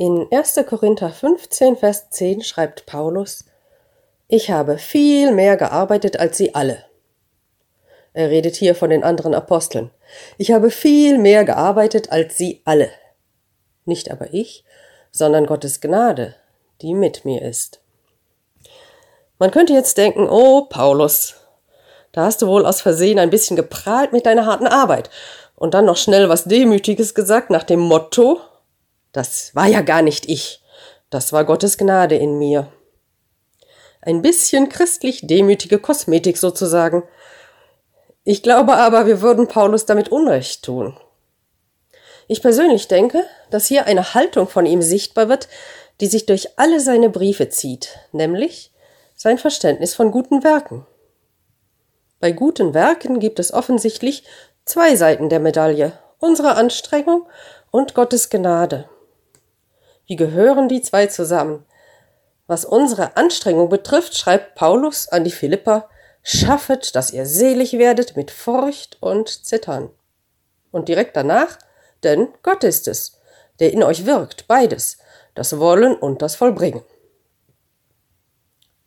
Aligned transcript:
In 0.00 0.28
1. 0.30 0.60
Korinther 0.68 1.10
15, 1.10 1.76
Vers 1.76 2.08
10 2.10 2.42
schreibt 2.42 2.86
Paulus, 2.86 3.46
Ich 4.28 4.48
habe 4.48 4.78
viel 4.78 5.32
mehr 5.32 5.56
gearbeitet 5.56 6.20
als 6.20 6.38
sie 6.38 6.54
alle. 6.54 6.84
Er 8.12 8.30
redet 8.30 8.54
hier 8.54 8.76
von 8.76 8.90
den 8.90 9.02
anderen 9.02 9.34
Aposteln. 9.34 9.90
Ich 10.36 10.52
habe 10.52 10.70
viel 10.70 11.18
mehr 11.18 11.44
gearbeitet 11.44 12.12
als 12.12 12.36
sie 12.36 12.62
alle. 12.64 12.90
Nicht 13.86 14.12
aber 14.12 14.32
ich, 14.32 14.62
sondern 15.10 15.46
Gottes 15.46 15.80
Gnade, 15.80 16.36
die 16.80 16.94
mit 16.94 17.24
mir 17.24 17.42
ist. 17.42 17.80
Man 19.40 19.50
könnte 19.50 19.72
jetzt 19.72 19.98
denken, 19.98 20.28
oh 20.30 20.66
Paulus, 20.66 21.34
da 22.12 22.26
hast 22.26 22.40
du 22.40 22.46
wohl 22.46 22.66
aus 22.66 22.82
Versehen 22.82 23.18
ein 23.18 23.30
bisschen 23.30 23.56
geprahlt 23.56 24.12
mit 24.12 24.26
deiner 24.26 24.46
harten 24.46 24.68
Arbeit 24.68 25.10
und 25.56 25.74
dann 25.74 25.86
noch 25.86 25.96
schnell 25.96 26.28
was 26.28 26.44
Demütiges 26.44 27.16
gesagt 27.16 27.50
nach 27.50 27.64
dem 27.64 27.80
Motto, 27.80 28.40
das 29.12 29.54
war 29.54 29.66
ja 29.66 29.80
gar 29.80 30.02
nicht 30.02 30.28
ich, 30.28 30.62
das 31.10 31.32
war 31.32 31.44
Gottes 31.44 31.78
Gnade 31.78 32.16
in 32.16 32.38
mir. 32.38 32.72
Ein 34.00 34.22
bisschen 34.22 34.68
christlich 34.68 35.26
demütige 35.26 35.78
Kosmetik 35.78 36.38
sozusagen. 36.38 37.02
Ich 38.24 38.42
glaube 38.42 38.74
aber, 38.74 39.06
wir 39.06 39.20
würden 39.20 39.48
Paulus 39.48 39.86
damit 39.86 40.10
Unrecht 40.10 40.64
tun. 40.64 40.96
Ich 42.26 42.42
persönlich 42.42 42.88
denke, 42.88 43.24
dass 43.50 43.66
hier 43.66 43.86
eine 43.86 44.14
Haltung 44.14 44.48
von 44.48 44.66
ihm 44.66 44.82
sichtbar 44.82 45.28
wird, 45.28 45.48
die 46.00 46.06
sich 46.06 46.26
durch 46.26 46.58
alle 46.58 46.78
seine 46.80 47.08
Briefe 47.08 47.48
zieht, 47.48 47.98
nämlich 48.12 48.72
sein 49.16 49.38
Verständnis 49.38 49.94
von 49.94 50.10
guten 50.10 50.44
Werken. 50.44 50.86
Bei 52.20 52.32
guten 52.32 52.74
Werken 52.74 53.18
gibt 53.18 53.38
es 53.38 53.52
offensichtlich 53.52 54.24
zwei 54.64 54.94
Seiten 54.94 55.28
der 55.28 55.40
Medaille, 55.40 55.92
unsere 56.18 56.54
Anstrengung 56.54 57.26
und 57.70 57.94
Gottes 57.94 58.28
Gnade. 58.28 58.88
Wie 60.08 60.16
gehören 60.16 60.68
die 60.68 60.80
zwei 60.80 61.06
zusammen? 61.06 61.66
Was 62.46 62.64
unsere 62.64 63.18
Anstrengung 63.18 63.68
betrifft, 63.68 64.16
schreibt 64.16 64.54
Paulus 64.54 65.06
an 65.06 65.22
die 65.22 65.30
Philipper, 65.30 65.90
schaffet, 66.22 66.96
dass 66.96 67.12
ihr 67.12 67.26
selig 67.26 67.74
werdet 67.74 68.16
mit 68.16 68.30
Furcht 68.30 68.96
und 69.00 69.28
Zittern. 69.28 69.90
Und 70.70 70.88
direkt 70.88 71.14
danach, 71.14 71.58
denn 72.04 72.28
Gott 72.42 72.64
ist 72.64 72.88
es, 72.88 73.20
der 73.60 73.72
in 73.74 73.82
euch 73.82 74.06
wirkt, 74.06 74.48
beides, 74.48 74.96
das 75.34 75.58
Wollen 75.58 75.94
und 75.94 76.22
das 76.22 76.36
Vollbringen. 76.36 76.82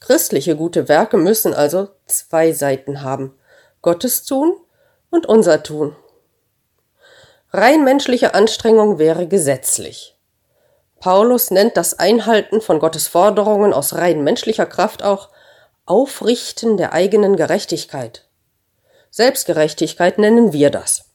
Christliche 0.00 0.56
gute 0.56 0.88
Werke 0.88 1.18
müssen 1.18 1.52
also 1.52 1.90
zwei 2.06 2.52
Seiten 2.52 3.02
haben, 3.02 3.38
Gottes 3.82 4.24
Tun 4.24 4.56
und 5.10 5.26
unser 5.26 5.62
Tun. 5.62 5.94
Rein 7.50 7.84
menschliche 7.84 8.32
Anstrengung 8.32 8.98
wäre 8.98 9.28
gesetzlich. 9.28 10.11
Paulus 11.02 11.50
nennt 11.50 11.76
das 11.76 11.98
Einhalten 11.98 12.60
von 12.60 12.78
Gottes 12.78 13.08
Forderungen 13.08 13.72
aus 13.72 13.94
rein 13.94 14.22
menschlicher 14.22 14.66
Kraft 14.66 15.02
auch 15.02 15.30
Aufrichten 15.84 16.76
der 16.76 16.92
eigenen 16.92 17.34
Gerechtigkeit. 17.34 18.28
Selbstgerechtigkeit 19.10 20.18
nennen 20.18 20.52
wir 20.52 20.70
das. 20.70 21.06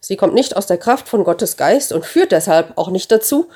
Sie 0.00 0.16
kommt 0.16 0.32
nicht 0.32 0.56
aus 0.56 0.66
der 0.66 0.78
Kraft 0.78 1.06
von 1.06 1.22
Gottes 1.22 1.58
Geist 1.58 1.92
und 1.92 2.06
führt 2.06 2.32
deshalb 2.32 2.78
auch 2.78 2.88
nicht 2.88 3.12
dazu, 3.12 3.50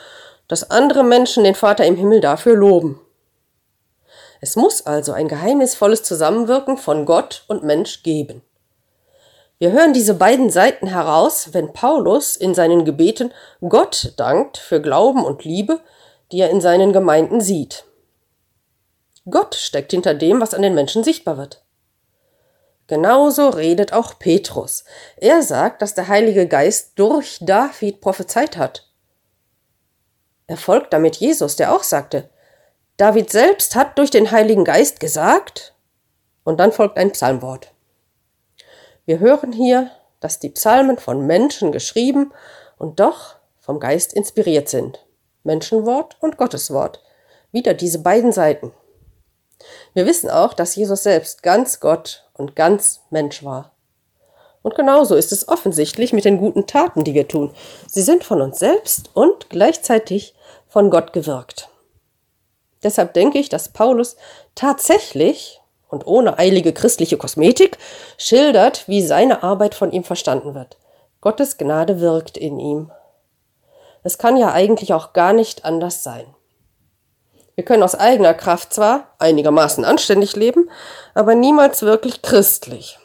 dass 0.49 0.71
andere 0.71 1.03
Menschen 1.03 1.45
den 1.45 1.55
Vater 1.55 1.87
im 1.87 1.97
Himmel 1.97 2.21
dafür 2.21 2.55
loben. 2.55 3.01
Es 4.43 4.55
muss 4.55 4.85
also 4.85 5.13
ein 5.13 5.29
geheimnisvolles 5.29 6.03
Zusammenwirken 6.03 6.77
von 6.77 7.07
Gott 7.07 7.45
und 7.49 7.65
Mensch 7.65 8.03
geben. 8.03 8.43
Wir 9.59 9.73
hören 9.73 9.95
diese 9.95 10.15
beiden 10.15 10.51
Seiten 10.51 10.87
heraus, 10.87 11.55
wenn 11.55 11.73
Paulus 11.73 12.37
in 12.37 12.55
seinen 12.55 12.85
Gebeten 12.85 13.33
Gott 13.67 14.13
dankt 14.19 14.59
für 14.59 14.83
Glauben 14.83 15.25
und 15.25 15.45
Liebe, 15.45 15.81
die 16.31 16.41
er 16.41 16.51
in 16.51 16.61
seinen 16.61 16.93
Gemeinden 16.93 17.41
sieht. 17.41 17.85
Gott 19.29 19.55
steckt 19.55 19.93
hinter 19.93 20.15
dem, 20.15 20.41
was 20.41 20.53
an 20.53 20.63
den 20.63 20.75
Menschen 20.75 21.03
sichtbar 21.05 21.39
wird. 21.39 21.65
Genauso 22.87 23.49
redet 23.49 23.93
auch 23.93 24.19
Petrus. 24.19 24.85
Er 25.17 25.43
sagt, 25.43 25.83
dass 25.83 25.95
der 25.95 26.07
Heilige 26.07 26.47
Geist 26.47 26.93
durch 26.97 27.39
David 27.41 28.01
prophezeit 28.01 28.57
hat. 28.57 28.89
Er 30.47 30.57
folgt 30.57 30.93
damit 30.93 31.17
Jesus, 31.17 31.57
der 31.57 31.75
auch 31.75 31.83
sagte, 31.83 32.31
David 32.97 33.31
selbst 33.31 33.75
hat 33.75 33.99
durch 33.99 34.11
den 34.11 34.31
Heiligen 34.31 34.65
Geist 34.65 35.01
gesagt, 35.01 35.75
und 36.45 36.61
dann 36.61 36.71
folgt 36.71 36.97
ein 36.97 37.11
Psalmwort. 37.11 37.73
Wir 39.07 39.21
hören 39.21 39.53
hier, 39.53 39.93
dass 40.21 40.41
die 40.41 40.51
Psalmen 40.51 40.99
von 40.99 41.27
Menschen 41.27 41.71
geschrieben 41.71 42.33
und 42.77 42.99
doch 42.99 43.37
vom 43.61 43.79
Geist 43.79 44.13
inspiriert 44.13 44.69
sind. 44.69 45.07
Menschenwort 45.45 46.17
und 46.21 46.37
Gotteswort. 46.37 47.03
Wieder 47.53 47.73
diese 47.73 48.01
beiden 48.01 48.33
Seiten. 48.33 48.73
Wir 49.95 50.07
wissen 50.07 50.29
auch, 50.29 50.55
dass 50.55 50.75
Jesus 50.75 51.05
selbst 51.05 51.45
ganz 51.45 51.79
Gott 51.79 52.29
und 52.35 52.57
ganz 52.57 53.01
Mensch 53.11 53.45
war. 53.45 53.73
Und 54.63 54.75
genauso 54.75 55.15
ist 55.15 55.31
es 55.31 55.47
offensichtlich 55.47 56.13
mit 56.13 56.25
den 56.25 56.39
guten 56.39 56.67
Taten, 56.67 57.05
die 57.05 57.15
wir 57.15 57.29
tun. 57.29 57.55
Sie 57.87 58.03
sind 58.03 58.25
von 58.25 58.43
uns 58.43 58.59
selbst 58.59 59.11
und 59.15 59.49
gleichzeitig 59.49 60.35
von 60.67 60.91
Gott 60.91 61.13
gewirkt. 61.13 61.71
Deshalb 62.83 63.15
denke 63.15 63.39
ich, 63.39 63.49
dass 63.49 63.69
Paulus 63.69 64.17
tatsächlich 64.57 65.56
und 65.89 66.07
ohne 66.07 66.39
eilige 66.39 66.73
christliche 66.73 67.17
Kosmetik 67.17 67.79
schildert, 68.19 68.89
wie 68.89 69.03
seine 69.03 69.43
Arbeit 69.43 69.75
von 69.75 69.93
ihm 69.93 70.05
verstanden 70.05 70.55
wird. 70.55 70.77
Gottes 71.21 71.59
Gnade 71.59 72.01
wirkt 72.01 72.37
in 72.37 72.59
ihm. 72.59 72.91
Es 74.03 74.19
kann 74.19 74.37
ja 74.37 74.53
eigentlich 74.53 74.93
auch 74.95 75.13
gar 75.13 75.33
nicht 75.33 75.65
anders 75.65 76.03
sein. 76.03 76.27
Wir 77.57 77.65
können 77.65 77.83
aus 77.83 77.95
eigener 77.95 78.35
Kraft 78.35 78.73
zwar 78.73 79.15
einigermaßen 79.19 79.85
anständig 79.85 80.37
leben, 80.37 80.71
aber 81.15 81.35
niemals 81.35 81.83
wirklich 81.83 82.23
christlich. 82.23 82.99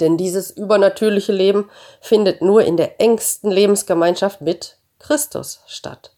Denn 0.00 0.16
dieses 0.16 0.50
übernatürliche 0.50 1.32
Leben 1.32 1.68
findet 2.00 2.40
nur 2.40 2.62
in 2.62 2.76
der 2.76 3.00
engsten 3.00 3.50
Lebensgemeinschaft 3.50 4.40
mit 4.40 4.78
Christus 4.98 5.60
statt. 5.66 6.12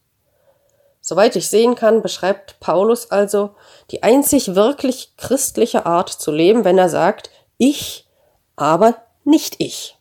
Soweit 1.07 1.37
ich 1.37 1.51
sehen 1.51 1.75
kann, 1.75 2.01
beschreibt 2.01 2.61
Paulus 2.61 3.11
also 3.11 3.51
die 3.91 4.03
einzig 4.03 4.55
wirklich 4.55 5.19
christliche 5.19 5.85
Art 5.85 6.09
zu 6.09 6.33
leben, 6.33 6.65
wenn 6.65 6.79
er 6.79 6.89
sagt, 6.89 7.29
ich, 7.59 8.09
aber 8.57 8.97
nicht 9.23 9.57
ich. 9.59 9.99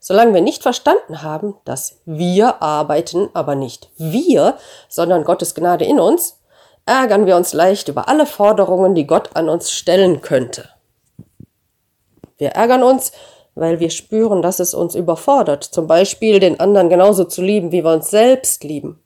Solange 0.00 0.34
wir 0.34 0.40
nicht 0.40 0.64
verstanden 0.64 1.22
haben, 1.22 1.54
dass 1.64 2.00
wir 2.04 2.62
arbeiten, 2.62 3.30
aber 3.32 3.54
nicht 3.54 3.90
wir, 3.96 4.58
sondern 4.88 5.22
Gottes 5.22 5.54
Gnade 5.54 5.84
in 5.84 6.00
uns, 6.00 6.40
ärgern 6.84 7.24
wir 7.24 7.36
uns 7.36 7.52
leicht 7.52 7.86
über 7.86 8.08
alle 8.08 8.26
Forderungen, 8.26 8.96
die 8.96 9.06
Gott 9.06 9.36
an 9.36 9.48
uns 9.48 9.70
stellen 9.70 10.20
könnte. 10.20 10.68
Wir 12.38 12.48
ärgern 12.48 12.82
uns, 12.82 13.12
weil 13.54 13.78
wir 13.78 13.90
spüren, 13.90 14.42
dass 14.42 14.58
es 14.58 14.74
uns 14.74 14.96
überfordert, 14.96 15.62
zum 15.62 15.86
Beispiel 15.86 16.40
den 16.40 16.58
anderen 16.58 16.88
genauso 16.88 17.22
zu 17.22 17.40
lieben, 17.40 17.70
wie 17.70 17.84
wir 17.84 17.92
uns 17.92 18.10
selbst 18.10 18.64
lieben. 18.64 19.00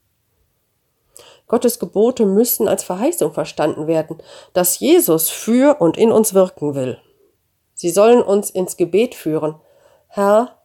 Gottes 1.48 1.78
Gebote 1.78 2.26
müssen 2.26 2.69
als 2.69 2.84
Verheißung 2.84 3.32
verstanden 3.32 3.86
werden, 3.86 4.22
dass 4.53 4.78
Jesus 4.78 5.31
für 5.31 5.81
und 5.81 5.97
in 5.97 6.12
uns 6.12 6.34
wirken 6.34 6.75
will. 6.75 7.00
Sie 7.75 7.91
sollen 7.91 8.22
uns 8.22 8.50
ins 8.50 8.76
Gebet 8.76 9.14
führen. 9.14 9.56
Herr, 10.09 10.59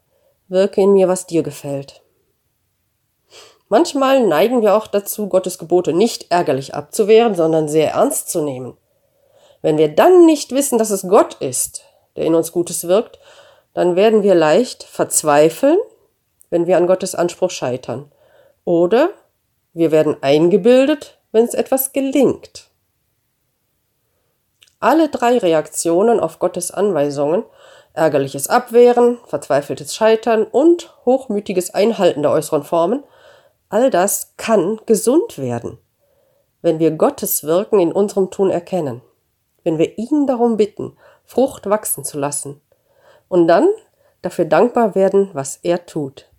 wirke 0.47 0.81
in 0.81 0.93
mir, 0.93 1.07
was 1.07 1.25
dir 1.25 1.41
gefällt. 1.41 2.01
Manchmal 3.69 4.27
neigen 4.27 4.61
wir 4.61 4.75
auch 4.75 4.87
dazu, 4.87 5.27
Gottes 5.29 5.57
Gebote 5.57 5.93
nicht 5.93 6.31
ärgerlich 6.31 6.75
abzuwehren, 6.75 7.33
sondern 7.33 7.67
sehr 7.67 7.93
ernst 7.93 8.29
zu 8.29 8.41
nehmen. 8.41 8.77
Wenn 9.61 9.77
wir 9.77 9.87
dann 9.87 10.25
nicht 10.25 10.51
wissen, 10.51 10.77
dass 10.77 10.89
es 10.89 11.07
Gott 11.07 11.35
ist, 11.35 11.85
der 12.15 12.25
in 12.25 12.35
uns 12.35 12.51
Gutes 12.51 12.87
wirkt, 12.87 13.19
dann 13.73 13.95
werden 13.95 14.21
wir 14.21 14.35
leicht 14.35 14.83
verzweifeln, 14.83 15.77
wenn 16.49 16.67
wir 16.67 16.77
an 16.77 16.85
Gottes 16.87 17.15
Anspruch 17.15 17.49
scheitern. 17.49 18.11
Oder 18.65 19.09
wir 19.73 19.91
werden 19.91 20.17
eingebildet, 20.21 21.17
wenn 21.31 21.45
es 21.45 21.53
etwas 21.53 21.93
gelingt. 21.93 22.69
Alle 24.79 25.09
drei 25.09 25.37
Reaktionen 25.37 26.19
auf 26.19 26.39
Gottes 26.39 26.71
Anweisungen, 26.71 27.43
ärgerliches 27.93 28.47
Abwehren, 28.47 29.19
verzweifeltes 29.25 29.95
Scheitern 29.95 30.43
und 30.43 30.93
hochmütiges 31.05 31.73
Einhalten 31.73 32.21
der 32.21 32.31
äußeren 32.31 32.63
Formen, 32.63 33.03
all 33.69 33.89
das 33.89 34.33
kann 34.37 34.79
gesund 34.85 35.37
werden, 35.37 35.77
wenn 36.61 36.79
wir 36.79 36.91
Gottes 36.91 37.43
Wirken 37.43 37.79
in 37.79 37.91
unserem 37.91 38.29
Tun 38.29 38.49
erkennen, 38.49 39.01
wenn 39.63 39.77
wir 39.77 39.97
ihn 39.97 40.27
darum 40.27 40.57
bitten, 40.57 40.97
Frucht 41.25 41.69
wachsen 41.69 42.03
zu 42.03 42.19
lassen 42.19 42.61
und 43.29 43.47
dann 43.47 43.67
dafür 44.21 44.45
dankbar 44.45 44.95
werden, 44.95 45.29
was 45.33 45.57
er 45.63 45.85
tut. 45.85 46.32